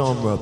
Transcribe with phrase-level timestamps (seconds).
[0.00, 0.38] genre.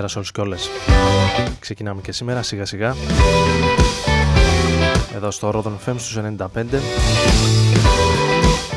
[0.00, 0.68] Καλησπέρα σε όλους και όλες.
[1.58, 2.94] Ξεκινάμε και σήμερα σιγά σιγά.
[5.14, 6.80] Εδώ στο Rodon FM στους 95.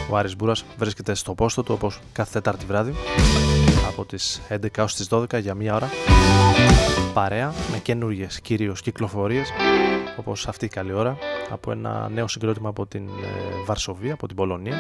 [0.09, 2.93] Ο Άρης Μπούρας βρίσκεται στο πόστο του όπως κάθε Τετάρτη βράδυ
[3.87, 5.89] από τις 11 έως τις 12 για μία ώρα
[7.13, 9.49] παρέα με καινούργιες κυρίως κυκλοφορίες
[10.17, 11.17] όπως αυτή η καλή ώρα
[11.49, 14.77] από ένα νέο συγκρότημα από την ε, Βαρσοβία, από την Πολωνία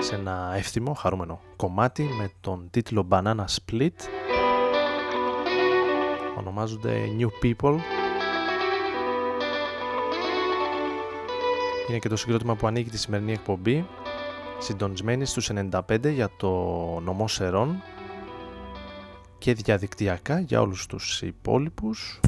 [0.00, 3.90] σε ένα εύθυμο, χαρούμενο κομμάτι με τον τίτλο Banana Split
[6.46, 7.78] ονομάζονται New People.
[11.88, 13.86] Είναι και το συγκρότημα που ανοίγει τη σημερινή εκπομπή
[14.58, 15.80] συντονισμένη στους 95
[16.12, 16.50] για το
[17.00, 17.82] νομό Σερών
[19.38, 22.20] και διαδικτυακά για όλους τους υπόλοιπους.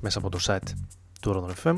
[0.00, 0.72] Μέσα από το site
[1.20, 1.76] του Rodon FM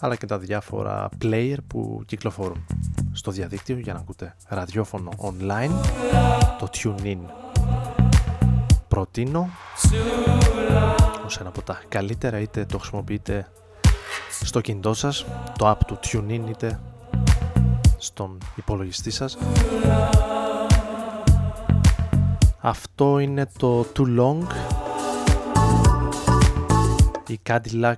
[0.00, 2.66] αλλά και τα διάφορα player που κυκλοφορούν
[3.12, 5.70] στο διαδίκτυο για να ακούτε ραδιόφωνο online.
[6.58, 7.18] Το TuneIn
[8.88, 9.48] προτείνω
[11.26, 13.46] ως ένα από τα καλύτερα είτε το χρησιμοποιείτε
[14.44, 15.26] στο κινητό σας
[15.58, 16.80] το app του TuneIn είτε
[17.96, 19.38] στον υπολογιστή σας.
[22.60, 24.46] Αυτό είναι το Too Long.
[27.26, 27.94] Η Cadillac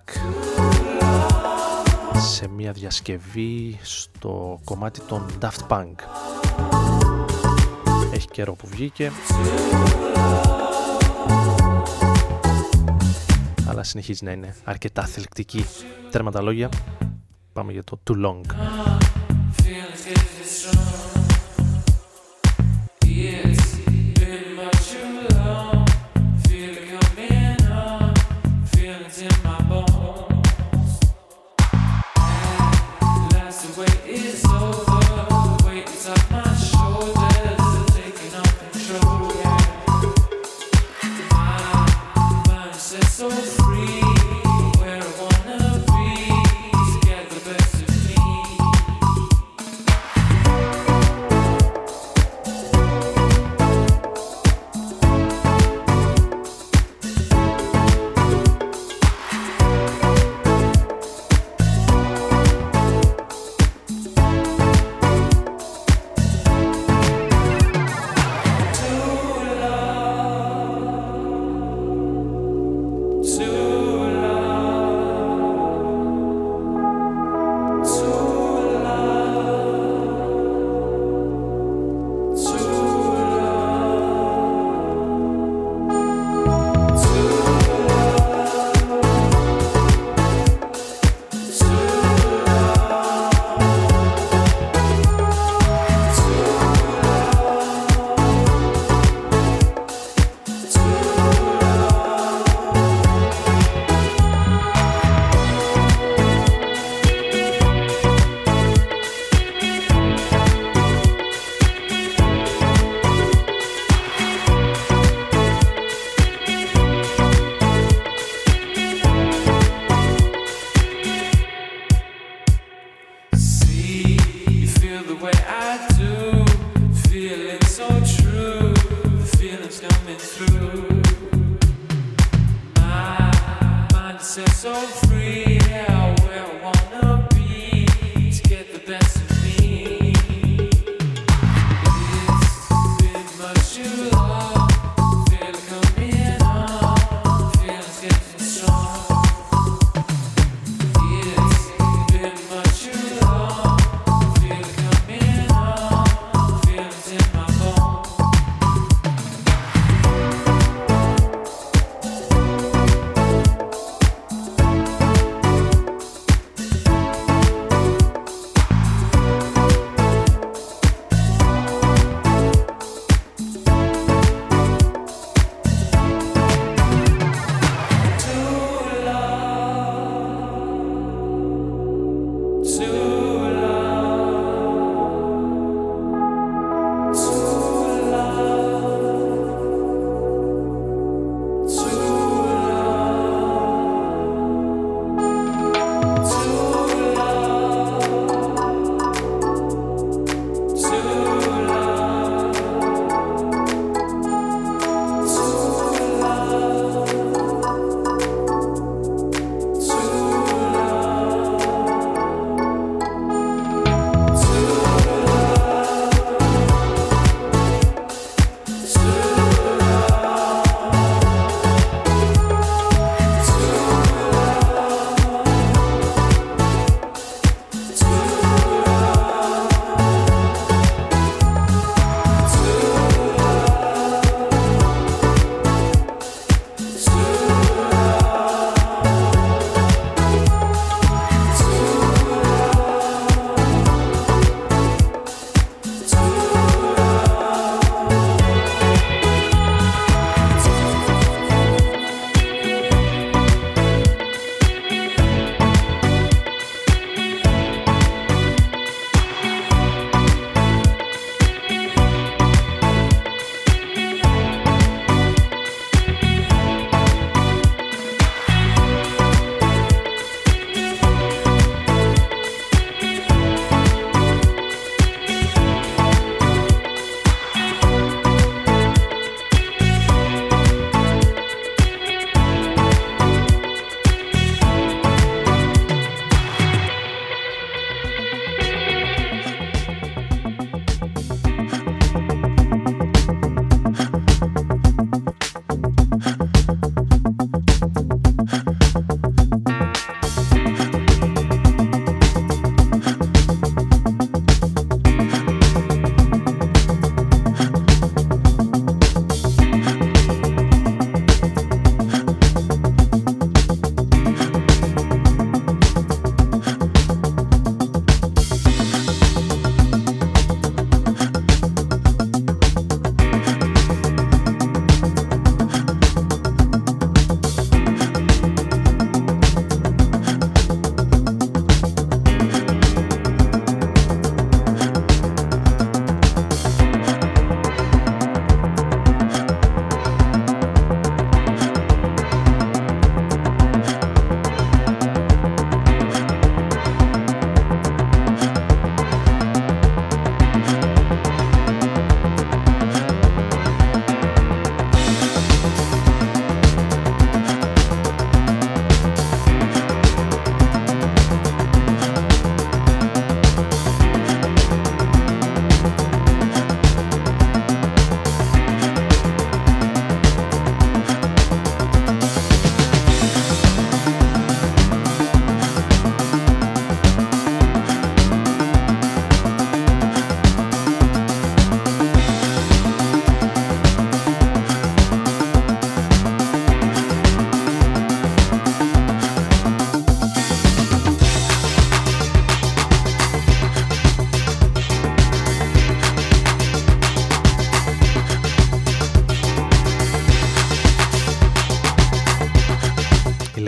[2.20, 5.94] σε μια διασκευή στο κομμάτι των Daft Punk.
[8.12, 9.10] Έχει καιρό που βγήκε.
[13.68, 15.64] Αλλά συνεχίζει να είναι αρκετά θελκτική.
[16.10, 16.68] Τέρματα λόγια.
[17.52, 18.40] Πάμε για το Too Long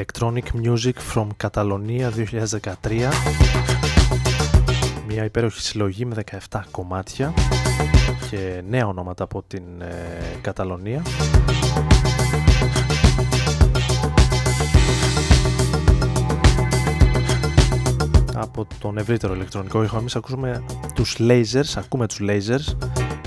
[0.02, 2.10] Electronic Music from Catalonia
[2.80, 3.08] 2013
[5.06, 7.34] μια υπέροχη συλλογή με 17 κομμάτια
[8.30, 11.02] και νέα ονόματα από την ε, Καταλωνία
[18.34, 22.76] από τον ευρύτερο ηλεκτρονικό ήχο εμείς ακούσουμε τους Lasers, ακούμε τους Lasers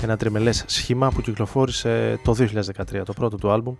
[0.02, 3.74] ένα τριμελές σχήμα που κυκλοφόρησε το 2013 το πρώτο του άλμπουμ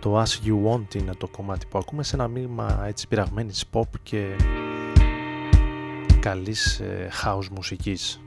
[0.00, 3.82] το As You Want είναι το κομμάτι που ακούμε σε ένα μείγμα έτσι πειραγμένης pop
[4.02, 4.36] και
[6.20, 8.20] καλής ε, house μουσικής.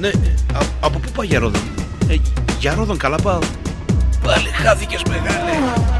[0.00, 1.60] Ναι, α, από πού πάει για Ρόδον;
[2.08, 2.16] Ε,
[2.58, 3.38] για Ρόδον καλά πάω.
[4.22, 5.97] Πάλι χάθηκες μεγάλε.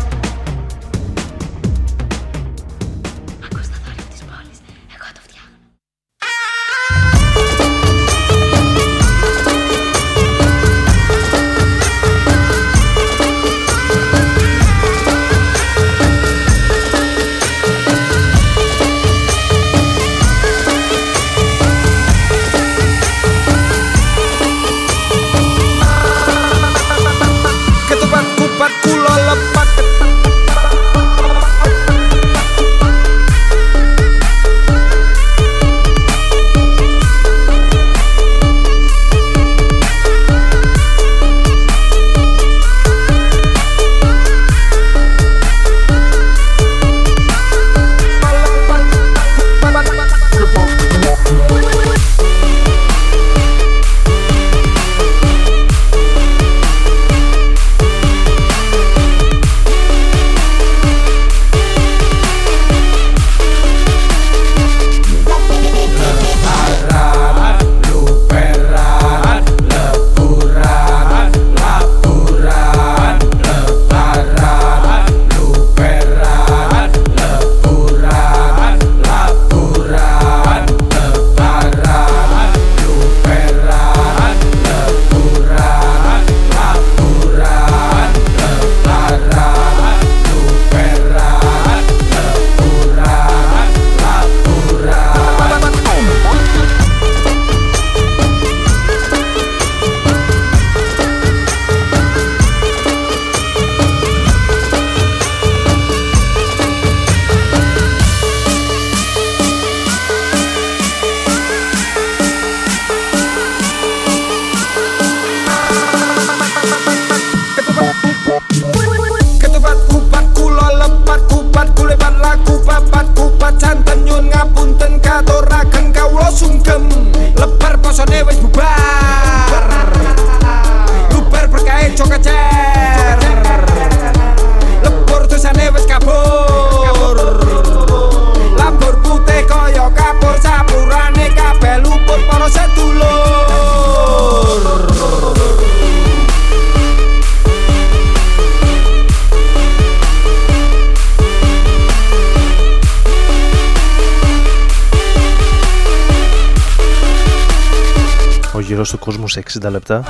[158.91, 160.03] Του κόσμου σε 60 λεπτά.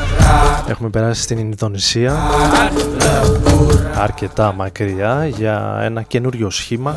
[0.66, 2.16] Έχουμε περάσει στην Ινδονησία
[3.94, 6.94] αρκετά μακριά για ένα καινούριο σχήμα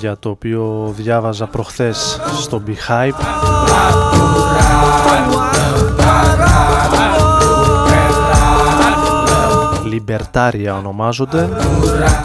[0.00, 3.14] για το οποίο διάβαζα προχθές στο Beehive
[10.10, 11.48] Λιμπερτάρια ονομάζονται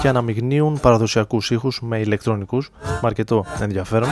[0.02, 2.70] και αναμειγνύουν παραδοσιακούς ήχους με ηλεκτρονικούς.
[2.84, 4.10] Με αρκετό ενδιαφέρον.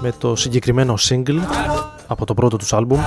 [0.00, 1.38] Με το συγκεκριμένο single
[2.06, 3.00] από το πρώτο τους άλμπουμ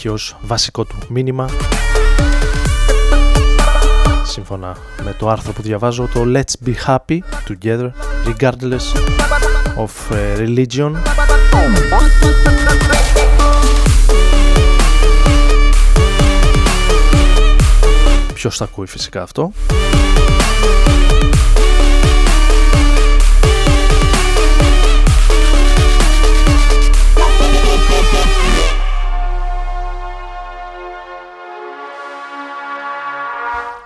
[0.00, 1.48] έχει ως βασικό του μήνυμα.
[4.24, 7.90] Σύμφωνα με το άρθρο που διαβάζω το Let's be happy together
[8.26, 8.94] regardless
[9.76, 10.92] of uh, religion.
[18.34, 19.52] Ποιος θα ακούει φυσικά αυτό;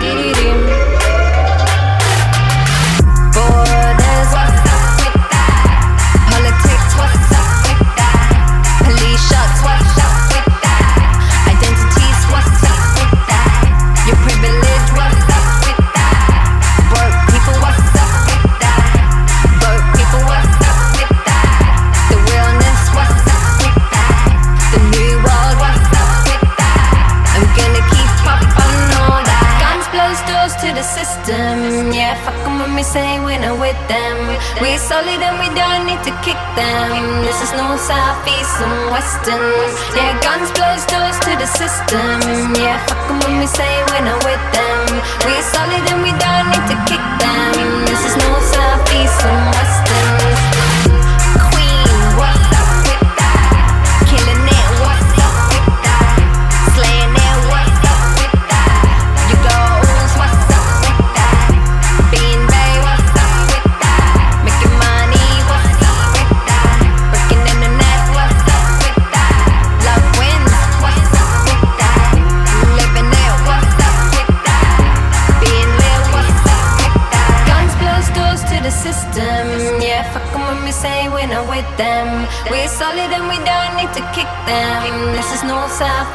[0.00, 0.67] Baby,
[34.98, 37.22] early, then we don't need to kick them.
[37.22, 39.70] This is no Southeast and western.
[39.94, 42.18] Yeah, guns close doors to the system.
[42.58, 44.86] Yeah, fuck them when we say we're not with them.
[45.22, 47.84] We're solid then we don't need to kick them.
[47.86, 48.30] This is no.
[48.40, 48.57] south.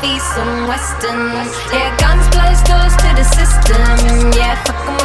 [0.04, 1.32] Some and western.
[1.72, 4.32] Yeah, guns, blows, doors to the system.
[4.34, 5.03] Yeah, fuck 'em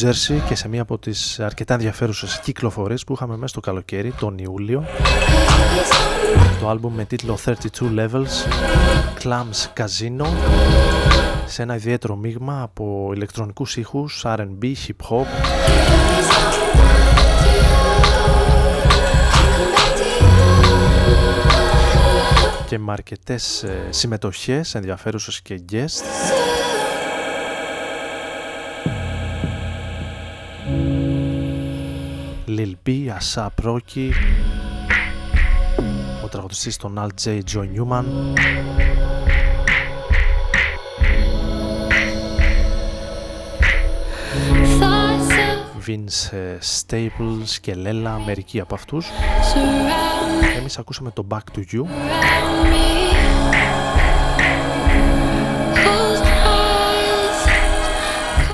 [0.00, 3.46] περάσει στο New Jersey και σε μία από τις αρκετά ενδιαφέρουσες κυκλοφορίες που είχαμε μέσα
[3.46, 4.84] στο καλοκαίρι, τον Ιούλιο.
[6.60, 7.54] Το άλμπουμ με τίτλο 32
[7.96, 8.48] Levels,
[9.22, 10.26] Clams Casino,
[11.46, 15.26] σε ένα ιδιαίτερο μείγμα από ηλεκτρονικούς ήχους, R&B, hip hop,
[22.66, 26.39] και με αρκετές ε, συμμετοχές ενδιαφέρουσες και guest.
[33.64, 34.10] Rocky
[36.24, 37.40] ο τραγουδιστής των Al J.
[37.52, 38.04] John Newman
[45.86, 49.06] Vince Staples και Λέλα, μερικοί από αυτούς
[50.58, 51.84] εμείς ακούσαμε το Back to You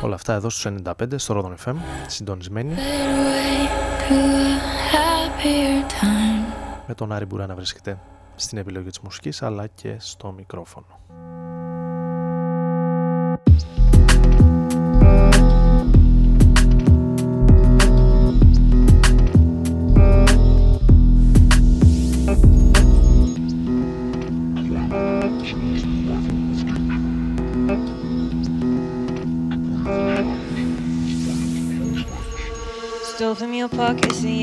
[0.03, 1.75] Όλα αυτά εδώ στους 95 στο Rodon FM,
[2.07, 2.75] συντονισμένοι
[4.09, 4.59] fade away to a
[4.92, 6.45] happier time.
[6.87, 7.99] με τον Άρη Μπουρά να βρίσκεται
[8.37, 10.87] στην επιλογή της μουσικής αλλά και στο μικρόφωνο.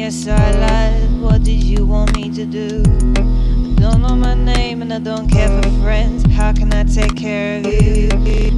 [0.04, 1.22] Yes I lied.
[1.22, 2.84] What did you want me to do?
[3.16, 6.26] I don't know my name and I don't care for friends.
[6.34, 8.10] How can I take care of you?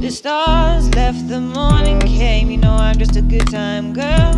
[0.04, 2.50] The stars left, the morning came.
[2.50, 4.32] You know I'm just a good time girl.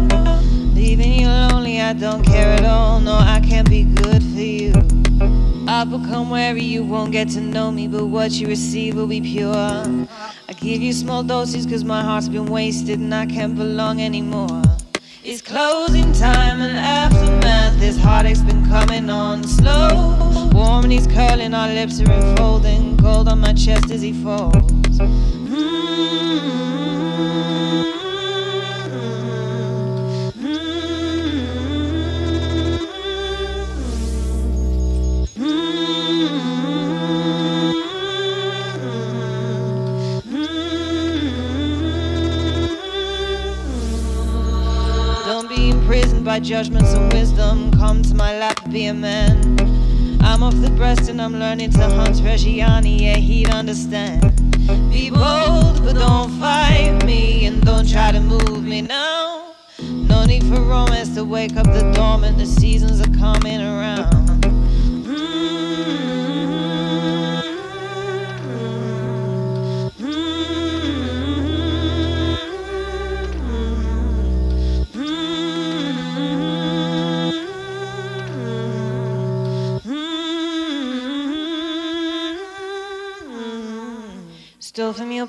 [0.74, 3.00] Leaving you lonely, I don't care at all.
[3.00, 4.72] No, I can't be good for you.
[5.66, 9.22] I've become wary, you won't get to know me, but what you receive will be
[9.22, 9.54] pure.
[10.50, 14.67] I give you small doses cause my heart's been wasted and I can't belong anymore.
[15.30, 17.78] It's closing time and aftermath.
[17.78, 20.48] This heartache's been coming on slow.
[20.54, 22.96] Warm and he's curling, our lips are unfolding.
[22.96, 24.56] Cold on my chest as he falls.
[46.40, 47.70] Judgments and wisdom.
[47.72, 49.58] Come to my lap, be a man.
[50.20, 54.36] I'm off the breast and I'm learning to hunt Reggiani, yeah, he'd understand.
[54.90, 59.52] Be bold, but don't fight me and don't try to move me now.
[59.80, 64.17] No need for romance to wake up the dormant, the seasons are coming around.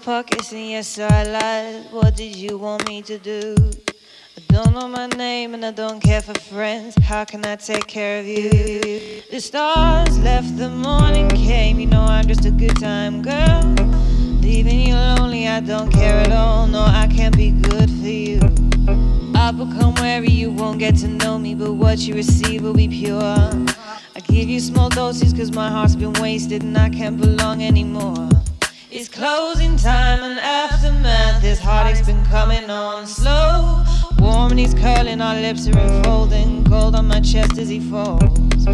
[0.10, 1.86] Pockets and yes I lied.
[1.92, 3.54] What did you want me to do?
[4.38, 6.96] I don't know my name and I don't care for friends.
[7.04, 8.50] How can I take care of you?
[9.30, 11.80] The stars left, the morning came.
[11.80, 13.62] You know I'm just a good time girl.
[14.42, 16.66] Leaving you lonely, I don't care at all.
[16.66, 18.40] No, I can't be good for you.
[19.36, 22.88] I'll become wary, you won't get to know me, but what you receive will be
[22.88, 23.22] pure.
[24.16, 28.39] I give you small doses cause my heart's been wasted and I can't belong anymore.
[28.92, 31.44] It's closing time and aftermath.
[31.44, 33.84] This heartache's been coming on slow.
[34.18, 36.64] Warm and he's curling, our lips are enfolding.
[36.64, 38.24] Gold on my chest as he falls.
[38.66, 38.74] Hey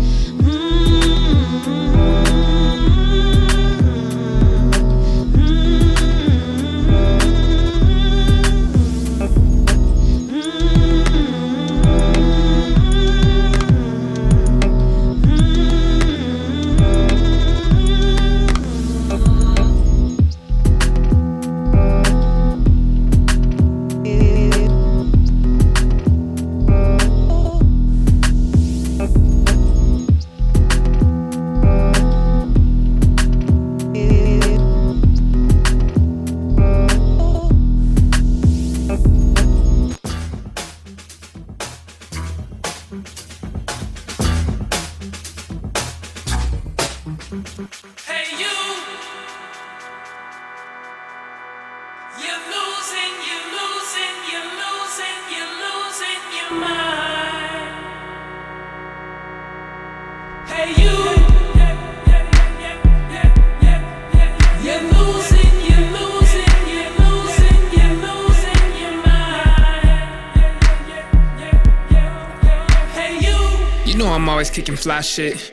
[74.55, 75.51] kicking fly shit.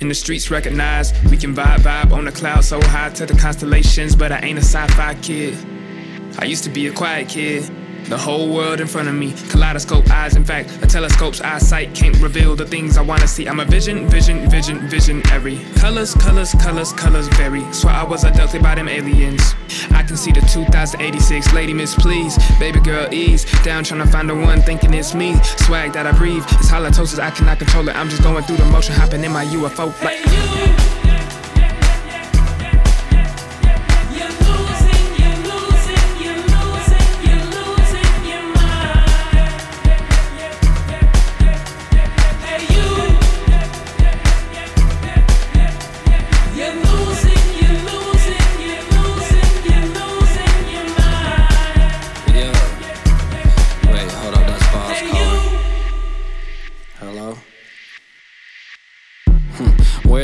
[0.00, 3.34] In the streets recognize we can vibe vibe on the cloud so high to the
[3.34, 5.58] constellations, but I ain't a sci-fi kid.
[6.38, 7.68] I used to be a quiet kid.
[8.08, 10.36] The whole world in front of me, kaleidoscope eyes.
[10.36, 13.48] In fact, a telescope's eyesight can't reveal the things I wanna see.
[13.48, 15.58] I'm a vision, vision, vision, visionary.
[15.74, 17.64] Colors, colors, colors, colors vary.
[17.72, 19.56] Swear I was abducted by them aliens.
[19.90, 22.38] I can see the 2086 lady miss, please.
[22.60, 25.34] Baby girl, ease down, trying to find the one thinking it's me.
[25.66, 27.96] Swag that I breathe, it's halitosis, I cannot control it.
[27.96, 30.20] I'm just going through the motion, hopping in my UFO flight.
[30.26, 30.75] You're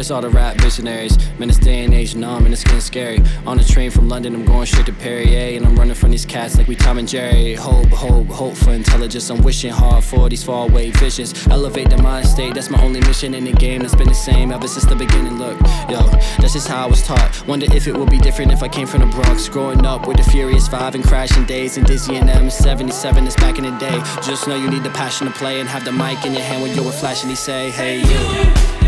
[0.03, 1.17] Where's all the rap visionaries?
[1.39, 3.23] Man, it's day and age, nah, man, it's getting scary.
[3.47, 6.27] On the train from London, I'm going straight to Perrier, and I'm running from these
[6.27, 7.55] cats like we Tom and Jerry.
[7.55, 9.31] Hope, hope, hope for intelligence.
[9.31, 11.47] I'm wishing hard for these faraway visions.
[11.47, 13.83] Elevate the mind state, that's my only mission in the game.
[13.83, 15.39] That's been the same ever since the beginning.
[15.39, 16.03] Look, yo,
[16.41, 17.47] that's just how I was taught.
[17.47, 19.49] Wonder if it would be different if I came from the Bronx.
[19.49, 23.59] Growing up with the Furious Five and crashing days and Dizzy and M77 is back
[23.59, 24.03] in the day.
[24.21, 26.61] Just know you need the passion to play and have the mic in your hand
[26.61, 27.31] when you're flashing.
[27.31, 28.82] He say, hey, you.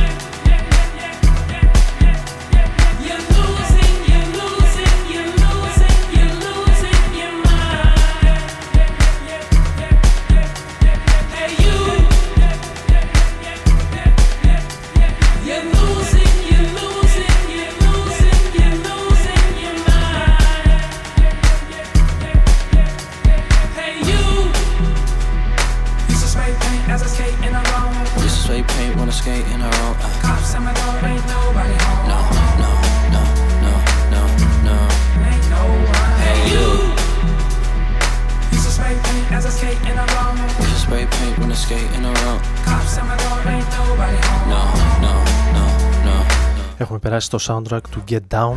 [47.38, 48.54] Στο soundtrack του Get Down,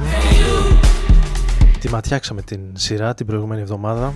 [1.73, 4.13] τη τη ματιάξαμε την σειρά την προηγούμενη εβδομάδα.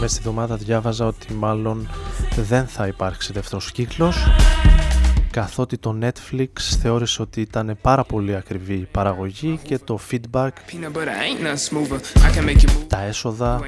[0.00, 1.88] Μέσα στη εβδομάδα διάβαζα ότι μάλλον
[2.36, 4.26] δεν θα υπάρξει δεύτερος κύκλος
[5.34, 6.48] καθότι το Netflix
[6.80, 10.48] θεώρησε ότι ήταν πάρα πολύ ακριβή η παραγωγή και το feedback
[12.86, 13.60] τα έσοδα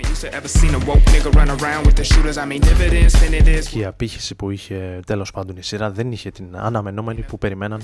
[3.71, 7.81] και η απήχηση που είχε τέλος πάντων η σειρά δεν είχε την αναμενόμενη που περιμέναν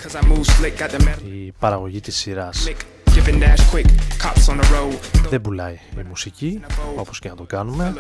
[1.33, 2.69] η παραγωγή της σειράς
[5.31, 6.61] δεν πουλάει η μουσική,
[6.97, 7.95] όπως και να το κάνουμε.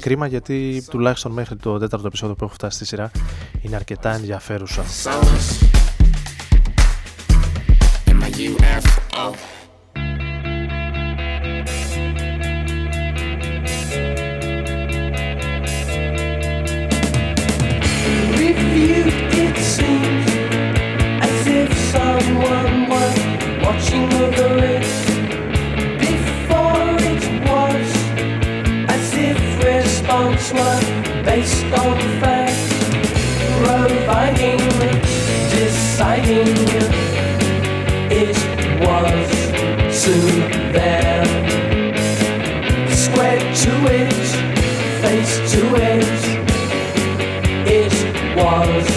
[0.00, 3.10] Κρίμα γιατί τουλάχιστον μέχρι το τέταρτο επεισόδιο που έχω φτάσει στη σειρά
[3.62, 4.84] είναι αρκετά ενδιαφέρουσα.
[22.44, 22.73] watching
[30.14, 32.54] response were based on fact
[33.64, 34.58] providing
[35.50, 36.46] deciding
[38.10, 38.36] it
[38.86, 39.28] was
[39.94, 41.24] soon there.
[42.90, 44.12] Square to it
[45.02, 46.04] face to it.
[47.66, 48.93] It was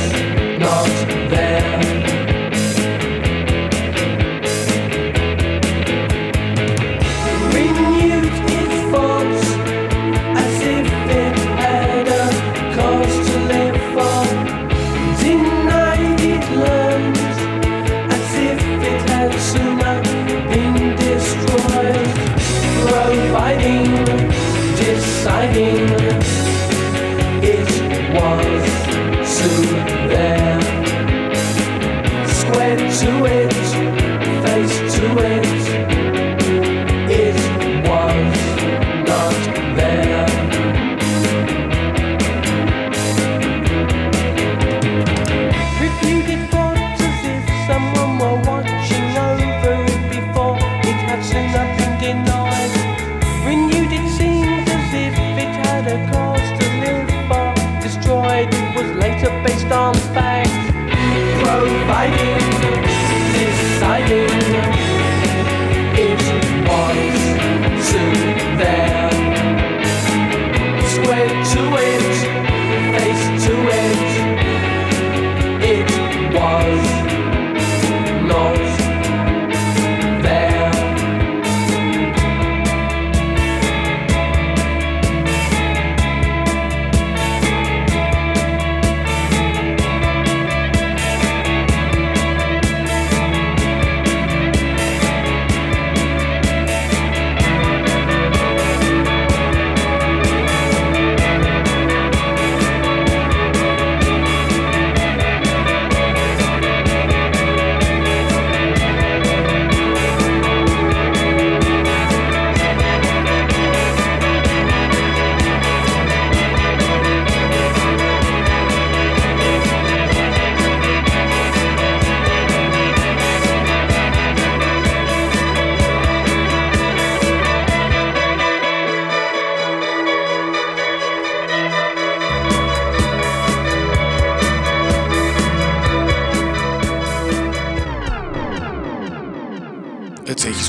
[26.08, 26.36] Thank you.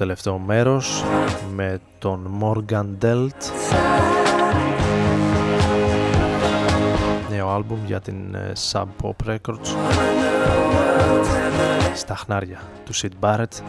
[0.00, 1.04] τελευταίο μέρος
[1.54, 3.50] με τον Morgan Delt
[7.30, 9.66] νέο άλμπουμ για την ε, Sub Pop Records
[11.94, 13.62] στα χνάρια του Sid Barrett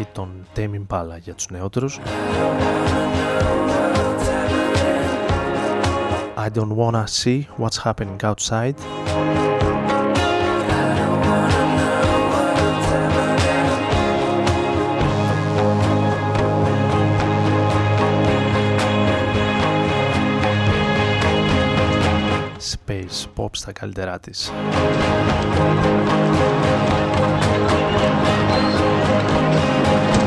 [0.00, 2.00] ή τον Tame Impala για τους νεότερους
[6.36, 9.01] I don't wanna see what's happening outside
[23.62, 24.52] στα καλύτερά της.
[30.14, 30.21] Ah,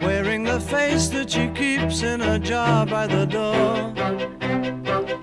[0.00, 3.92] wearing the face that she keeps in a jar by the door.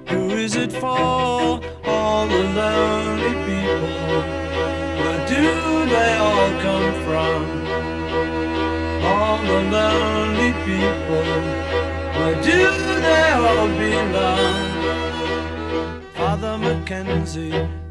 [0.10, 1.60] Who is it for?
[1.86, 4.22] All the lonely people.
[5.00, 7.40] Where do they all come from?
[9.04, 11.28] All the lonely people.
[12.18, 12.62] Where do
[13.08, 14.74] they all belong?
[16.14, 17.68] Father Mackenzie,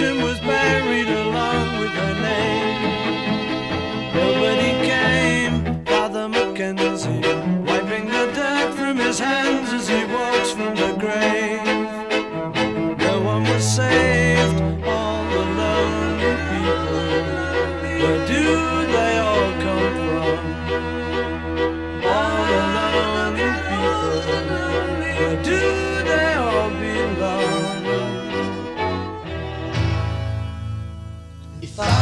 [0.00, 0.59] kitchen was bad.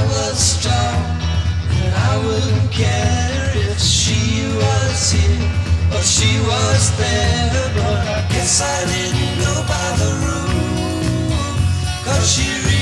[0.09, 0.99] Was strong,
[1.71, 5.51] then I wouldn't care if she was here
[5.95, 7.69] or she was there.
[7.77, 11.39] But I guess I didn't go by the rule.
[12.05, 12.78] Cause she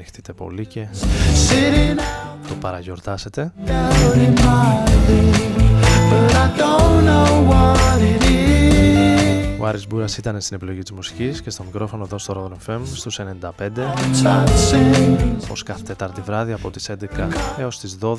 [0.00, 0.86] ανοιχτείτε πολύ και
[1.48, 2.48] sitting out.
[2.48, 3.52] το παραγιορτάσετε.
[3.66, 4.74] doubt in my
[5.06, 5.60] head,
[6.10, 9.60] but I don't know what it is.
[9.60, 12.80] Ο Άρης Μπούρας ήταν στην επιλογή της μουσικής και στο μικρόφωνο εδώ στο Rodon FM
[12.94, 13.50] στους 95
[14.22, 17.28] Touching, ως κάθε Τετάρτη βράδυ από τις 11
[17.58, 18.16] έως τις 12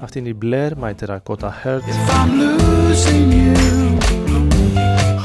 [0.00, 3.83] Αυτή είναι η Blair, My Terracotta Heart, I'm losing you,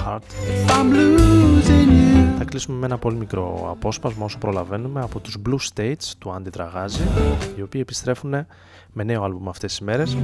[0.10, 0.24] Heart.
[0.70, 2.38] I'm losing you.
[2.38, 6.49] Θα κλείσουμε με ένα πολύ μικρό απόσπασμα όσο προλαβαίνουμε από τους Blue States του Άντι
[6.49, 7.01] Τραγάζη
[7.57, 8.45] οι οποίοι επιστρέφουν
[8.93, 10.18] με νέο άλμπουμ αυτές τις μέρες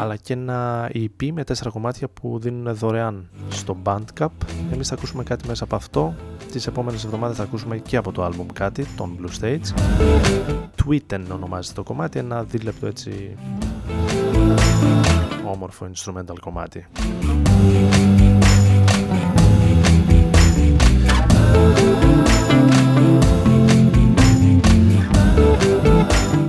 [0.00, 4.28] αλλά και ένα EP με τέσσερα κομμάτια που δίνουν δωρεάν στο Bandcamp.
[4.72, 6.14] Εμείς θα ακούσουμε κάτι μέσα από αυτό.
[6.52, 9.74] Τις επόμενες εβδομάδες θα ακούσουμε και από το άλμπουμ κάτι, των Blue States.
[10.84, 13.36] Tweeten ονομάζεται το κομμάτι, ένα δίλεπτο έτσι
[15.50, 16.86] όμορφο instrumental κομμάτι.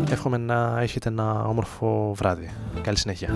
[0.09, 2.49] Εύχομαι να έχετε ένα όμορφο βράδυ.
[2.81, 3.29] Καλή συνέχεια.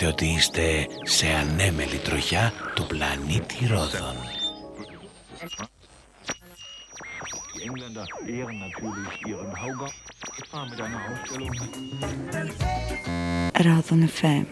[0.00, 4.16] νιώθετε ότι είστε σε ανέμελη τροχιά του πλανήτη Ρόδων.
[13.52, 14.44] Ρόδων FM,